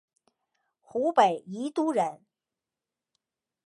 [0.79, 2.25] 湖北宜都人。